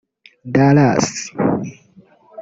Dallas 0.53 1.05